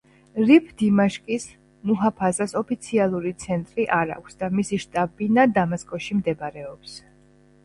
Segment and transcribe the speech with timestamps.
[0.51, 1.43] რიფ-დიმაშკის
[1.89, 6.99] მუჰაფაზას ოფიციალური ცენტრი არ აქვს და მისი შტაბ-ბინა დამასკოში მდებარეობს.